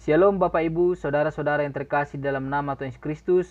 [0.00, 3.46] Shalom Bapak Ibu, saudara-saudara yang terkasih dalam nama Tuhan Yesus Kristus.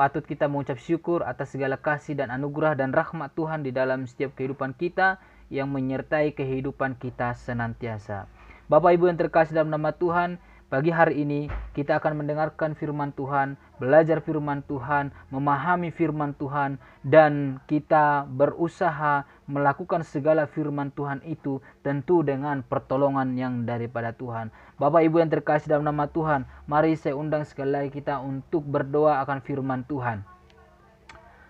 [0.00, 4.32] Patut kita mengucap syukur atas segala kasih dan anugerah dan rahmat Tuhan di dalam setiap
[4.32, 5.20] kehidupan kita
[5.52, 8.24] yang menyertai kehidupan kita senantiasa.
[8.72, 10.40] Bapak Ibu yang terkasih dalam nama Tuhan,
[10.74, 17.62] Pagi hari ini kita akan mendengarkan firman Tuhan, belajar firman Tuhan, memahami firman Tuhan, dan
[17.70, 24.50] kita berusaha melakukan segala firman Tuhan itu tentu dengan pertolongan yang daripada Tuhan.
[24.74, 29.22] Bapak Ibu yang terkasih dalam nama Tuhan, mari saya undang sekali lagi kita untuk berdoa
[29.22, 30.26] akan firman Tuhan.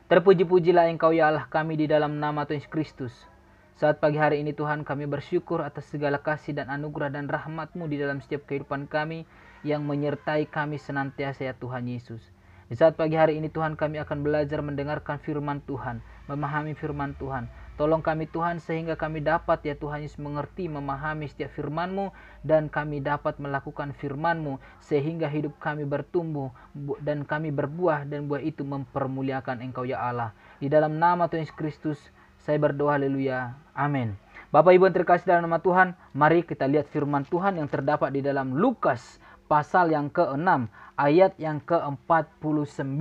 [0.05, 3.34] Terpuji-pujilah engkau ya Allah kami di dalam nama Tuhan Yesus Kristus.
[3.75, 7.99] Saat pagi hari ini Tuhan kami bersyukur atas segala kasih dan anugerah dan rahmat-Mu di
[7.99, 9.27] dalam setiap kehidupan kami
[9.67, 12.23] yang menyertai kami senantiasa ya Tuhan Yesus.
[12.71, 17.51] Di saat pagi hari ini Tuhan kami akan belajar mendengarkan firman Tuhan, memahami firman Tuhan.
[17.75, 22.15] Tolong kami Tuhan sehingga kami dapat ya Tuhan Yesus mengerti, memahami setiap firman-Mu
[22.47, 26.55] dan kami dapat melakukan firman-Mu sehingga hidup kami bertumbuh
[27.03, 30.31] dan kami berbuah dan buah itu mempermuliakan Engkau ya Allah.
[30.63, 31.99] Di dalam nama Tuhan Yesus Kristus
[32.45, 33.57] saya berdoa haleluya.
[33.73, 34.21] Amin.
[34.53, 38.21] Bapak Ibu yang terkasih dalam nama Tuhan, mari kita lihat firman Tuhan yang terdapat di
[38.21, 39.17] dalam Lukas
[39.49, 40.69] pasal yang ke-6
[41.01, 43.01] ayat yang ke-49.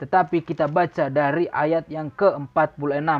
[0.00, 3.10] Tetapi kita baca dari ayat yang ke-46.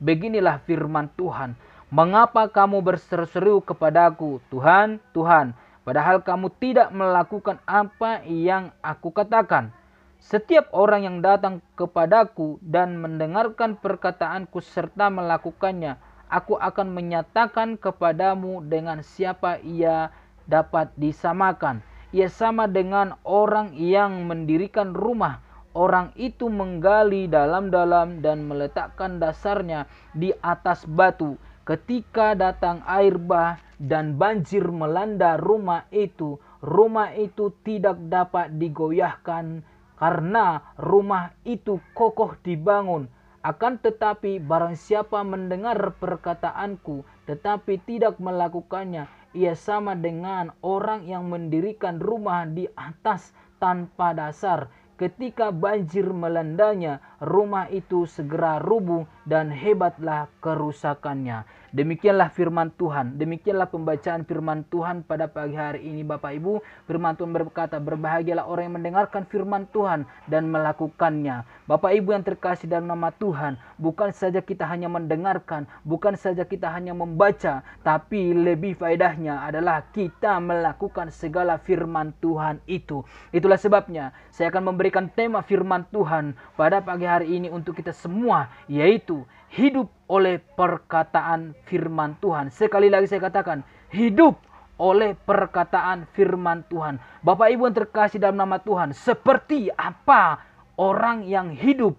[0.00, 1.58] Beginilah firman Tuhan.
[1.90, 5.52] Mengapa kamu berseru-seru kepadaku, Tuhan, Tuhan,
[5.82, 9.74] padahal kamu tidak melakukan apa yang aku katakan?
[10.20, 15.96] Setiap orang yang datang kepadaku dan mendengarkan perkataanku serta melakukannya,
[16.28, 20.12] aku akan menyatakan kepadamu dengan siapa ia
[20.44, 21.80] dapat disamakan.
[22.12, 25.40] Ia sama dengan orang yang mendirikan rumah.
[25.72, 31.40] Orang itu menggali dalam-dalam dan meletakkan dasarnya di atas batu.
[31.64, 39.62] Ketika datang air bah dan banjir melanda rumah itu, rumah itu tidak dapat digoyahkan
[40.00, 43.12] karena rumah itu kokoh dibangun.
[43.44, 49.06] Akan tetapi barang siapa mendengar perkataanku tetapi tidak melakukannya,
[49.38, 53.30] ia sama dengan orang yang mendirikan rumah di atas
[53.62, 54.66] tanpa dasar.
[54.98, 61.44] Ketika banjir melandanya, rumah itu segera rubuh dan hebatlah kerusakannya.
[61.70, 63.14] Demikianlah firman Tuhan.
[63.14, 66.58] Demikianlah pembacaan firman Tuhan pada pagi hari ini Bapak Ibu.
[66.90, 71.46] Firman Tuhan berkata, berbahagialah orang yang mendengarkan firman Tuhan dan melakukannya.
[71.70, 76.66] Bapak Ibu yang terkasih dalam nama Tuhan, bukan saja kita hanya mendengarkan, bukan saja kita
[76.74, 83.06] hanya membaca, tapi lebih faedahnya adalah kita melakukan segala firman Tuhan itu.
[83.30, 88.46] Itulah sebabnya saya akan memberikan tema firman Tuhan pada pagi hari ini untuk kita semua,
[88.70, 92.54] yaitu hidup oleh perkataan firman Tuhan.
[92.54, 94.38] Sekali lagi saya katakan, hidup
[94.80, 97.02] oleh perkataan firman Tuhan.
[97.20, 100.40] Bapak Ibu yang terkasih dalam nama Tuhan, seperti apa
[100.80, 101.98] orang yang hidup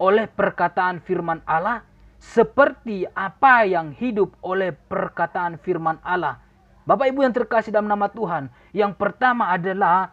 [0.00, 1.86] oleh perkataan firman Allah?
[2.16, 6.42] Seperti apa yang hidup oleh perkataan firman Allah?
[6.86, 10.10] Bapak Ibu yang terkasih dalam nama Tuhan, yang pertama adalah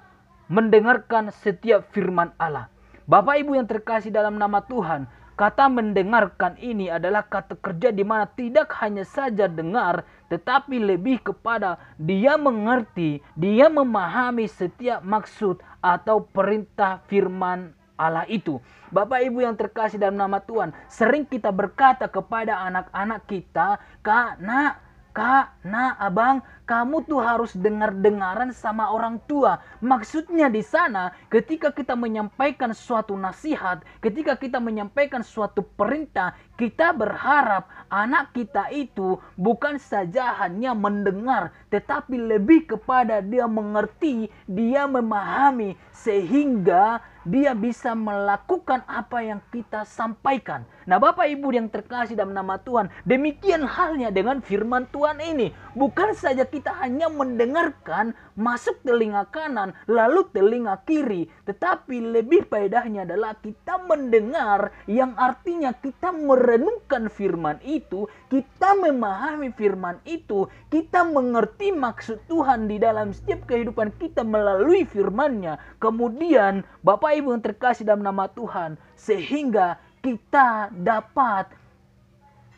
[0.49, 2.72] mendengarkan setiap firman Allah.
[3.03, 8.29] Bapak Ibu yang terkasih dalam nama Tuhan, Kata mendengarkan ini adalah kata kerja di mana
[8.29, 17.01] tidak hanya saja dengar, tetapi lebih kepada dia mengerti, dia memahami setiap maksud atau perintah
[17.09, 18.61] firman Allah itu.
[18.93, 24.92] Bapak Ibu yang terkasih dalam nama Tuhan, sering kita berkata kepada anak-anak kita, "Kak, Nak,
[25.13, 29.61] Kak, Nak, Abang, kamu tuh harus dengar-dengaran sama orang tua.
[29.77, 37.69] Maksudnya di sana ketika kita menyampaikan suatu nasihat, ketika kita menyampaikan suatu perintah, kita berharap
[37.93, 47.05] anak kita itu bukan saja hanya mendengar, tetapi lebih kepada dia mengerti, dia memahami sehingga
[47.23, 50.67] dia bisa melakukan apa yang kita sampaikan.
[50.83, 55.55] Nah, Bapak Ibu yang terkasih dalam nama Tuhan, demikian halnya dengan firman Tuhan ini.
[55.79, 61.31] Bukan saja kita hanya mendengarkan masuk telinga kanan lalu telinga kiri.
[61.47, 68.05] Tetapi lebih faedahnya adalah kita mendengar yang artinya kita merenungkan firman itu.
[68.27, 70.51] Kita memahami firman itu.
[70.67, 75.55] Kita mengerti maksud Tuhan di dalam setiap kehidupan kita melalui firmannya.
[75.79, 78.75] Kemudian Bapak Ibu yang terkasih dalam nama Tuhan.
[78.99, 81.47] Sehingga kita dapat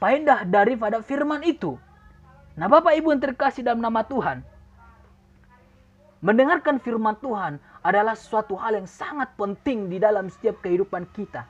[0.02, 1.78] faedah daripada firman itu.
[2.58, 4.42] Nah Bapak Ibu yang terkasih dalam nama Tuhan.
[6.26, 11.46] Mendengarkan firman Tuhan adalah suatu hal yang sangat penting di dalam setiap kehidupan kita.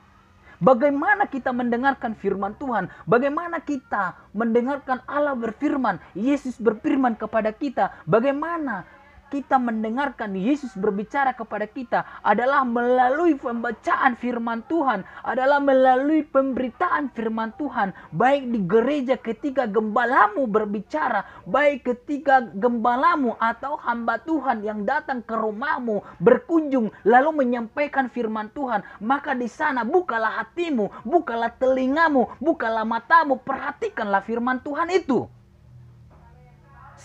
[0.60, 2.88] Bagaimana kita mendengarkan firman Tuhan?
[3.08, 6.00] Bagaimana kita mendengarkan Allah berfirman?
[6.16, 7.92] Yesus berfirman kepada kita.
[8.08, 8.84] Bagaimana
[9.28, 17.54] kita mendengarkan Yesus berbicara kepada kita adalah melalui pembacaan firman Tuhan, adalah melalui pemberitaan firman
[17.58, 25.22] Tuhan, baik di gereja ketika gembalamu berbicara, baik ketika gembalamu atau hamba Tuhan yang datang
[25.22, 32.86] ke rumahmu berkunjung lalu menyampaikan firman Tuhan, maka di sana bukalah hatimu, bukalah telingamu, bukalah
[32.86, 35.26] matamu, perhatikanlah firman Tuhan itu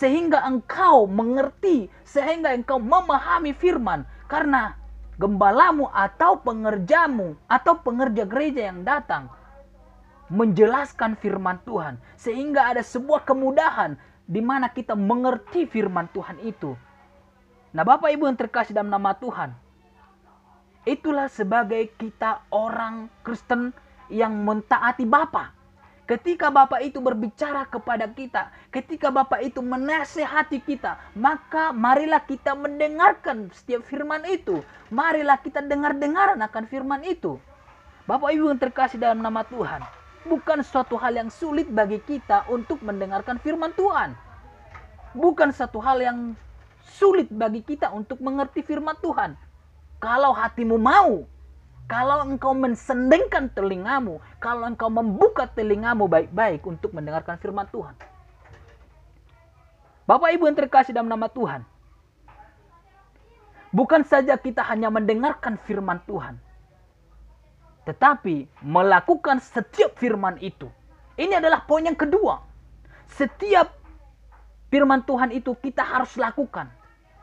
[0.02, 4.02] sehingga engkau mengerti, sehingga engkau memahami firman.
[4.26, 4.74] Karena
[5.14, 9.30] gembalamu atau pengerjamu atau pengerja gereja yang datang
[10.32, 13.94] menjelaskan firman Tuhan sehingga ada sebuah kemudahan
[14.24, 16.74] di mana kita mengerti firman Tuhan itu.
[17.70, 19.52] Nah, Bapak Ibu yang terkasih dalam nama Tuhan,
[20.88, 23.76] itulah sebagai kita orang Kristen
[24.08, 25.61] yang mentaati Bapak.
[26.02, 33.54] Ketika Bapak itu berbicara kepada kita, ketika Bapak itu menasehati kita, maka marilah kita mendengarkan
[33.54, 34.66] setiap firman itu.
[34.90, 37.38] Marilah kita dengar-dengaran akan firman itu.
[38.02, 39.78] Bapak Ibu yang terkasih dalam nama Tuhan,
[40.26, 44.18] bukan suatu hal yang sulit bagi kita untuk mendengarkan firman Tuhan.
[45.14, 46.18] Bukan satu hal yang
[46.82, 49.38] sulit bagi kita untuk mengerti firman Tuhan.
[50.02, 51.22] Kalau hatimu mau,
[51.92, 57.92] kalau engkau mensendengkan telingamu, kalau engkau membuka telingamu baik-baik untuk mendengarkan firman Tuhan.
[60.08, 61.68] Bapak Ibu yang terkasih dalam nama Tuhan.
[63.76, 66.40] Bukan saja kita hanya mendengarkan firman Tuhan.
[67.84, 70.72] Tetapi melakukan setiap firman itu.
[71.20, 72.40] Ini adalah poin yang kedua.
[73.04, 73.68] Setiap
[74.72, 76.72] firman Tuhan itu kita harus lakukan.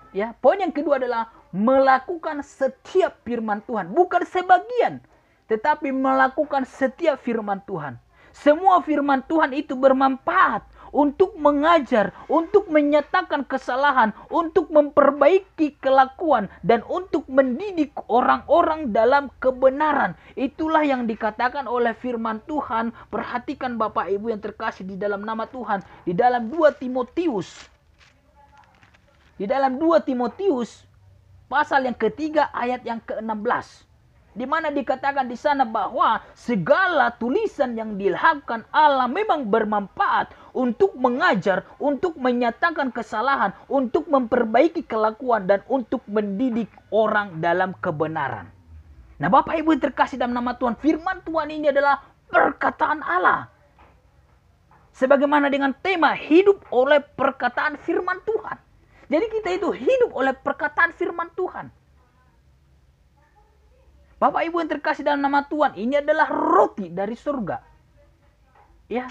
[0.10, 5.06] Ya, poin yang kedua adalah melakukan setiap firman Tuhan, bukan sebagian,
[5.46, 8.02] tetapi melakukan setiap firman Tuhan.
[8.34, 17.30] Semua firman Tuhan itu bermanfaat untuk mengajar, untuk menyatakan kesalahan, untuk memperbaiki kelakuan, dan untuk
[17.30, 20.18] mendidik orang-orang dalam kebenaran.
[20.34, 22.90] Itulah yang dikatakan oleh firman Tuhan.
[23.14, 25.86] Perhatikan Bapak Ibu yang terkasih di dalam nama Tuhan.
[26.06, 27.70] Di dalam 2 Timotius.
[29.40, 30.84] Di dalam 2 Timotius
[31.48, 33.88] pasal yang ketiga ayat yang ke-16
[34.40, 41.66] di mana dikatakan di sana bahwa segala tulisan yang diilhamkan Allah memang bermanfaat untuk mengajar,
[41.82, 48.48] untuk menyatakan kesalahan, untuk memperbaiki kelakuan dan untuk mendidik orang dalam kebenaran.
[49.20, 52.00] Nah, Bapak Ibu terkasih dalam nama Tuhan, firman Tuhan ini adalah
[52.32, 53.52] perkataan Allah.
[54.96, 58.69] Sebagaimana dengan tema hidup oleh perkataan firman Tuhan.
[59.10, 61.74] Jadi kita itu hidup oleh perkataan firman Tuhan.
[64.22, 67.58] Bapak Ibu yang terkasih dalam nama Tuhan, ini adalah roti dari surga.
[68.86, 69.10] Ya.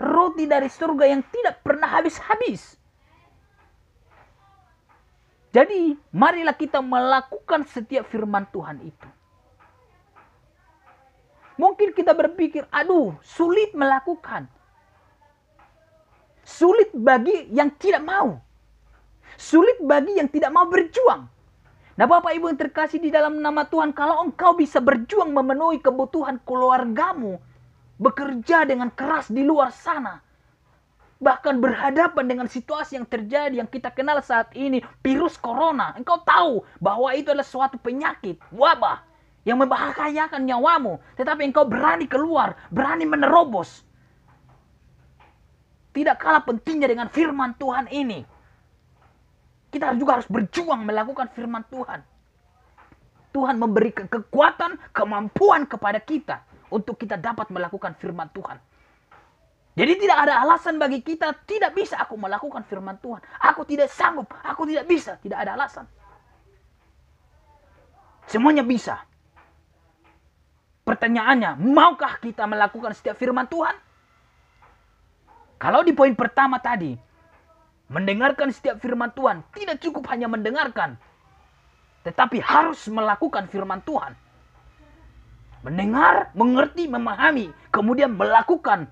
[0.00, 2.78] Roti dari surga yang tidak pernah habis-habis.
[5.52, 9.08] Jadi, marilah kita melakukan setiap firman Tuhan itu.
[11.60, 14.48] Mungkin kita berpikir, aduh, sulit melakukan.
[16.40, 18.40] Sulit bagi yang tidak mau.
[19.36, 21.28] Sulit bagi yang tidak mau berjuang.
[21.92, 26.40] Nah Bapak Ibu yang terkasih di dalam nama Tuhan, kalau engkau bisa berjuang memenuhi kebutuhan
[26.42, 27.36] keluargamu,
[28.00, 30.24] bekerja dengan keras di luar sana,
[31.20, 36.64] bahkan berhadapan dengan situasi yang terjadi yang kita kenal saat ini, virus corona, engkau tahu
[36.80, 39.04] bahwa itu adalah suatu penyakit, wabah,
[39.44, 43.84] yang membahayakan nyawamu, tetapi engkau berani keluar, berani menerobos.
[45.92, 48.24] Tidak kalah pentingnya dengan firman Tuhan ini.
[49.72, 52.04] Kita juga harus berjuang melakukan firman Tuhan.
[53.32, 58.60] Tuhan memberikan kekuatan, kemampuan kepada kita untuk kita dapat melakukan firman Tuhan.
[59.72, 63.24] Jadi tidak ada alasan bagi kita tidak bisa aku melakukan firman Tuhan.
[63.40, 65.88] Aku tidak sanggup, aku tidak bisa, tidak ada alasan.
[68.28, 69.00] Semuanya bisa.
[70.84, 73.72] Pertanyaannya, maukah kita melakukan setiap firman Tuhan?
[75.56, 76.92] Kalau di poin pertama tadi,
[77.92, 80.96] Mendengarkan setiap firman Tuhan tidak cukup hanya mendengarkan,
[82.08, 84.16] tetapi harus melakukan firman Tuhan.
[85.60, 88.88] Mendengar, mengerti, memahami, kemudian melakukan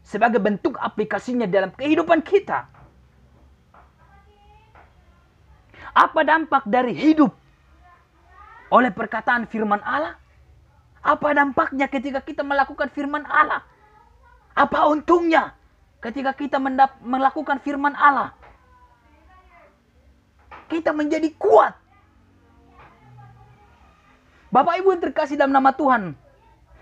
[0.00, 2.64] sebagai bentuk aplikasinya dalam kehidupan kita.
[5.94, 7.30] Apa dampak dari hidup
[8.72, 10.16] oleh perkataan firman Allah?
[11.04, 13.60] Apa dampaknya ketika kita melakukan firman Allah?
[14.56, 15.52] Apa untungnya
[16.04, 18.36] ketika kita mendap melakukan firman Allah.
[20.68, 21.72] Kita menjadi kuat.
[24.52, 26.14] Bapak Ibu yang terkasih dalam nama Tuhan,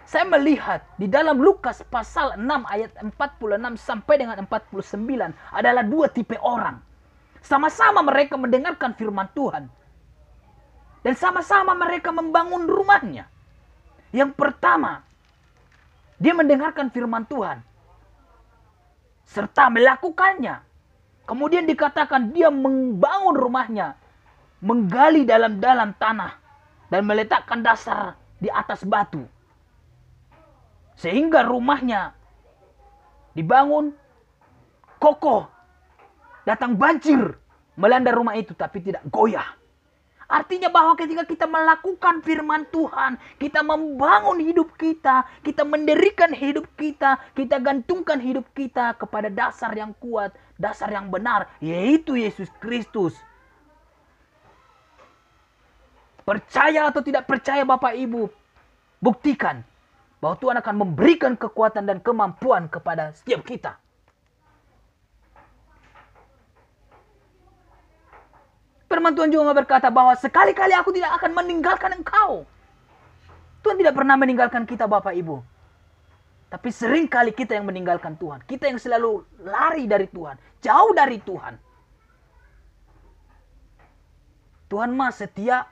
[0.04, 6.36] saya melihat di dalam Lukas pasal 6 ayat 46 sampai dengan 49 adalah dua tipe
[6.42, 6.82] orang.
[7.40, 9.70] Sama-sama mereka mendengarkan firman Tuhan.
[11.02, 13.26] Dan sama-sama mereka membangun rumahnya.
[14.14, 15.02] Yang pertama,
[16.22, 17.71] dia mendengarkan firman Tuhan.
[19.32, 20.60] Serta melakukannya.
[21.24, 23.96] Kemudian dikatakan dia membangun rumahnya.
[24.60, 26.36] Menggali dalam-dalam tanah.
[26.92, 29.24] Dan meletakkan dasar di atas batu.
[31.00, 32.12] Sehingga rumahnya
[33.32, 33.96] dibangun
[35.00, 35.48] kokoh.
[36.44, 37.40] Datang banjir
[37.80, 39.61] melanda rumah itu tapi tidak goyah.
[40.32, 47.20] Artinya bahwa ketika kita melakukan firman Tuhan, kita membangun hidup kita, kita mendirikan hidup kita,
[47.36, 53.12] kita gantungkan hidup kita kepada dasar yang kuat, dasar yang benar, yaitu Yesus Kristus.
[56.24, 58.32] Percaya atau tidak percaya Bapak Ibu,
[59.04, 59.60] buktikan
[60.16, 63.76] bahwa Tuhan akan memberikan kekuatan dan kemampuan kepada setiap kita.
[68.92, 72.44] Firman Tuhan juga berkata bahwa sekali-kali aku tidak akan meninggalkan engkau.
[73.64, 75.40] Tuhan tidak pernah meninggalkan kita Bapak Ibu.
[76.52, 78.44] Tapi sering kali kita yang meninggalkan Tuhan.
[78.44, 80.36] Kita yang selalu lari dari Tuhan.
[80.60, 81.56] Jauh dari Tuhan.
[84.68, 85.64] Tuhan mah setia.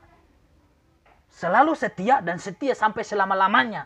[1.29, 3.85] Selalu setia dan setia sampai selama-lamanya.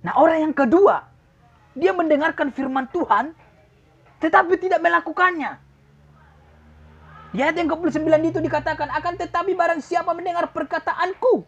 [0.00, 1.04] Nah orang yang kedua.
[1.76, 3.36] Dia mendengarkan firman Tuhan
[4.22, 5.58] tetapi tidak melakukannya.
[7.36, 11.44] Di ayat yang ke-29 itu dikatakan, akan tetapi barang siapa mendengar perkataanku,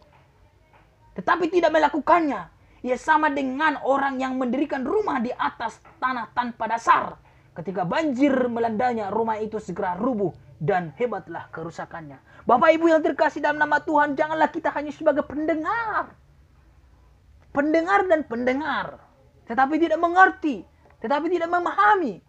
[1.17, 2.47] tetapi tidak melakukannya,
[2.85, 7.17] ia sama dengan orang yang mendirikan rumah di atas tanah tanpa dasar.
[7.51, 12.21] Ketika banjir melandanya, rumah itu segera rubuh dan hebatlah kerusakannya.
[12.47, 16.15] Bapak Ibu yang terkasih dalam nama Tuhan, janganlah kita hanya sebagai pendengar.
[17.51, 19.01] Pendengar dan pendengar.
[19.49, 20.63] Tetapi tidak mengerti.
[21.03, 22.23] Tetapi tidak memahami.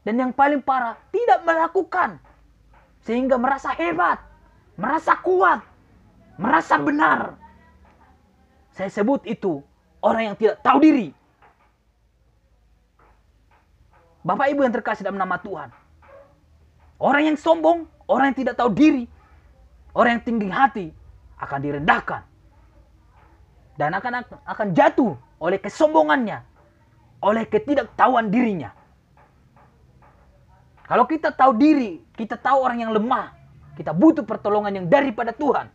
[0.00, 2.16] Dan yang paling parah, tidak melakukan.
[3.04, 4.20] Sehingga merasa hebat,
[4.76, 5.60] merasa kuat,
[6.40, 7.36] merasa benar.
[8.72, 9.60] Saya sebut itu
[10.00, 11.08] orang yang tidak tahu diri.
[14.20, 15.68] Bapak Ibu yang terkasih dalam nama Tuhan.
[17.00, 19.08] Orang yang sombong, orang yang tidak tahu diri,
[19.96, 20.86] orang yang tinggi hati
[21.40, 22.22] akan direndahkan.
[23.80, 24.12] Dan akan
[24.44, 26.44] akan jatuh oleh kesombongannya,
[27.24, 28.76] oleh ketidaktahuan dirinya.
[30.90, 33.30] Kalau kita tahu diri, kita tahu orang yang lemah,
[33.78, 35.70] kita butuh pertolongan yang daripada Tuhan.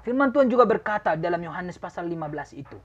[0.00, 2.80] Firman Tuhan juga berkata dalam Yohanes pasal 15 itu.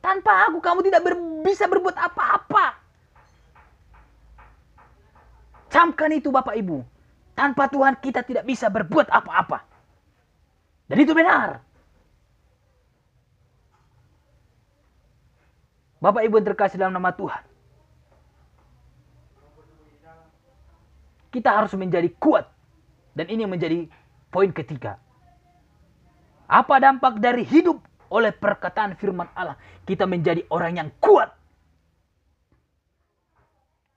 [0.00, 2.80] Tanpa aku kamu tidak ber, bisa berbuat apa-apa.
[5.68, 6.80] Camkan itu Bapak Ibu.
[7.36, 9.68] Tanpa Tuhan kita tidak bisa berbuat apa-apa.
[10.88, 11.60] Dan itu benar.
[16.00, 17.49] Bapak Ibu yang terkasih dalam nama Tuhan.
[21.30, 22.46] Kita harus menjadi kuat.
[23.14, 23.90] Dan ini menjadi
[24.30, 24.98] poin ketiga.
[26.50, 27.78] Apa dampak dari hidup
[28.10, 29.58] oleh perkataan firman Allah?
[29.86, 31.30] Kita menjadi orang yang kuat.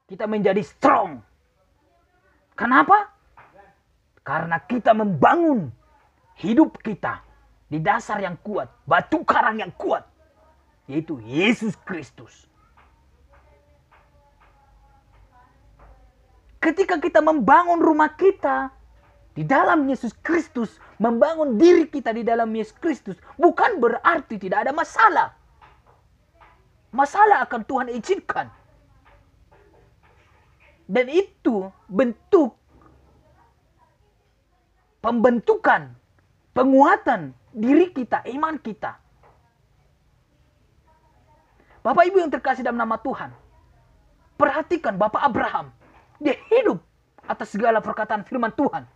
[0.09, 1.21] Kita menjadi strong.
[2.53, 3.09] Kenapa?
[4.21, 5.73] Karena kita membangun
[6.37, 7.25] hidup kita
[7.67, 10.05] di dasar yang kuat, batu karang yang kuat,
[10.85, 12.45] yaitu Yesus Kristus.
[16.63, 18.71] Ketika kita membangun rumah kita
[19.35, 24.71] di dalam Yesus Kristus, membangun diri kita di dalam Yesus Kristus, bukan berarti tidak ada
[24.71, 25.35] masalah.
[26.95, 28.47] Masalah akan Tuhan izinkan.
[30.87, 32.55] Dan itu bentuk
[35.03, 35.91] pembentukan,
[36.55, 39.03] penguatan diri kita, iman kita.
[41.83, 43.35] Bapak Ibu yang terkasih dalam nama Tuhan,
[44.39, 45.82] perhatikan Bapak Abraham
[46.23, 46.79] dia hidup
[47.27, 48.87] atas segala perkataan firman Tuhan.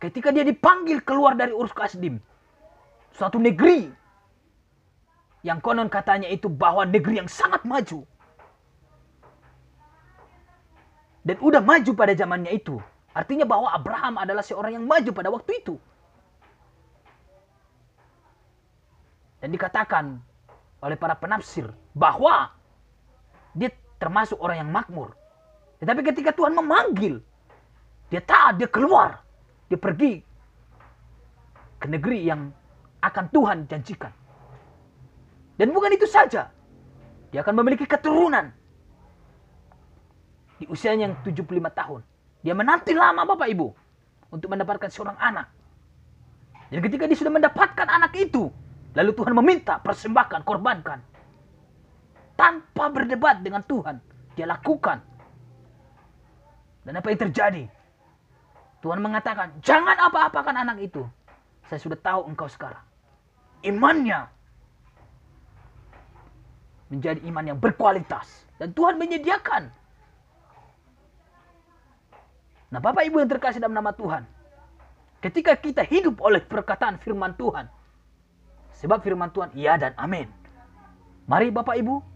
[0.00, 2.20] Ketika dia dipanggil keluar dari Urus Kasdim,
[3.12, 3.88] suatu negeri
[5.44, 8.04] yang konon katanya itu bahwa negeri yang sangat maju.
[11.24, 12.76] Dan udah maju pada zamannya itu.
[13.16, 15.80] Artinya bahwa Abraham adalah seorang yang maju pada waktu itu.
[19.40, 20.20] Dan dikatakan
[20.84, 22.52] oleh para penafsir bahwa
[23.56, 23.72] dia
[24.04, 25.16] termasuk orang yang makmur.
[25.80, 27.24] Tetapi ketika Tuhan memanggil,
[28.12, 29.24] dia taat, dia keluar,
[29.72, 30.20] dia pergi
[31.80, 32.52] ke negeri yang
[33.00, 34.12] akan Tuhan janjikan.
[35.56, 36.52] Dan bukan itu saja,
[37.32, 38.52] dia akan memiliki keturunan
[40.60, 42.00] di usianya yang 75 tahun.
[42.44, 43.68] Dia menanti lama Bapak Ibu
[44.28, 45.48] untuk mendapatkan seorang anak.
[46.68, 48.52] Dan ketika dia sudah mendapatkan anak itu,
[48.94, 51.02] Lalu Tuhan meminta persembahkan, korbankan.
[52.34, 54.02] Tanpa berdebat dengan Tuhan.
[54.34, 54.98] Dia lakukan.
[56.84, 57.64] Dan apa yang terjadi?
[58.84, 61.00] Tuhan mengatakan, jangan apa-apakan anak itu.
[61.70, 62.84] Saya sudah tahu engkau sekarang.
[63.64, 64.28] Imannya
[66.92, 68.44] menjadi iman yang berkualitas.
[68.60, 69.72] Dan Tuhan menyediakan.
[72.70, 74.26] Nah Bapak Ibu yang terkasih dalam nama Tuhan.
[75.24, 77.72] Ketika kita hidup oleh perkataan firman Tuhan.
[78.76, 80.28] Sebab firman Tuhan iya dan amin.
[81.24, 82.13] Mari Bapak Ibu.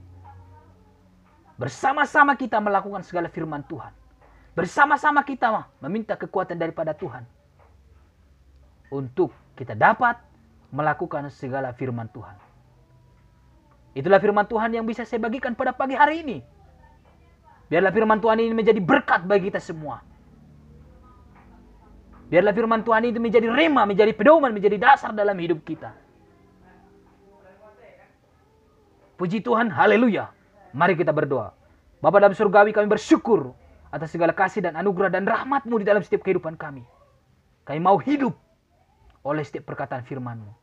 [1.58, 3.90] Bersama-sama kita melakukan segala firman Tuhan.
[4.54, 7.26] Bersama-sama kita meminta kekuatan daripada Tuhan.
[8.94, 10.22] Untuk kita dapat
[10.70, 12.38] melakukan segala firman Tuhan.
[13.98, 16.38] Itulah firman Tuhan yang bisa saya bagikan pada pagi hari ini.
[17.66, 20.00] Biarlah firman Tuhan ini menjadi berkat bagi kita semua.
[22.30, 25.90] Biarlah firman Tuhan itu menjadi rema, menjadi pedoman, menjadi dasar dalam hidup kita.
[29.18, 30.38] Puji Tuhan, haleluya.
[30.78, 31.50] Mari kita berdoa.
[31.99, 33.50] Bapak dalam surgawi kami bersyukur
[33.90, 36.87] atas segala kasih dan anugerah dan rahmatmu di dalam setiap kehidupan kami.
[37.66, 38.38] Kami mau hidup
[39.26, 40.54] oleh setiap perkataan firman-Mu.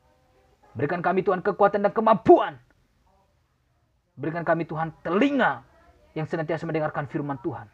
[0.72, 2.56] Berikan kami Tuhan kekuatan dan kemampuan.
[4.16, 5.68] Berikan kami Tuhan telinga
[6.16, 7.68] yang senantiasa mendengarkan firman Tuhan.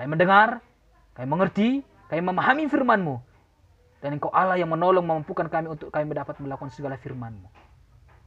[0.00, 0.64] Kami mendengar,
[1.12, 3.20] kami mengerti, kami memahami firman-Mu.
[4.00, 7.52] Dan Engkau Allah yang menolong memampukan kami untuk kami mendapat melakukan segala firman-Mu.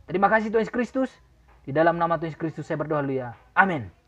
[0.05, 1.09] Terima kasih Tuhan Yesus Kristus.
[1.63, 3.31] Di dalam nama Tuhan Yesus Kristus saya berdoa ya.
[3.55, 4.02] Amin.